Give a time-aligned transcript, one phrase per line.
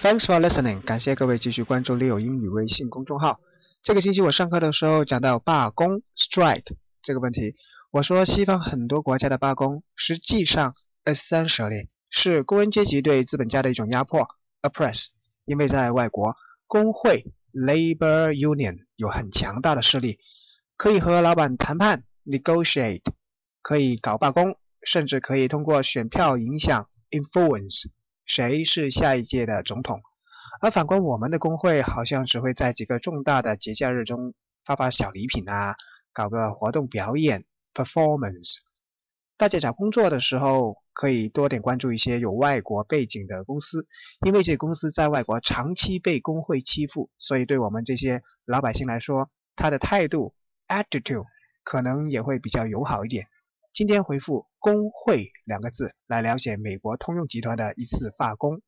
[0.00, 3.40] Thanks for listening，感谢各位继续关注 Leo 英语微信公众号。
[3.82, 7.56] 这个星期我上课的时候讲到罢工 （strike） 这个问题，
[7.90, 10.72] 我说西方很多国家的罢工实际上
[11.04, 14.28] essentially 是工人阶级对资本家的一种压迫
[14.62, 15.08] （oppress），
[15.46, 16.32] 因为在外国，
[16.68, 20.20] 工会 （labor union） 有很强大的势力，
[20.76, 23.02] 可以和老板谈判 （negotiate），
[23.62, 27.86] 可以搞罢工，甚至可以通过选票影响 （influence）。
[28.28, 30.02] 谁是下一届的总统？
[30.60, 34.34] 而反观我们的工会，好像只会在几个重大的节假日中
[34.66, 35.74] 发发小礼品啊，
[36.12, 38.56] 搞个活动表演 （performance）。
[39.38, 43.86] 大家找工作的时候，可以多点关注一些有外国背景的公司，
[44.26, 50.34] 因为这些公司在外国长期被工会欺负，所以对我们这些老百姓来说，他的态度
[50.68, 51.24] （attitude）
[51.64, 53.26] 可能也会比较友好一点。
[53.72, 58.60] 今天回复“工会”两个字来了解美国通用集团的一次罢工。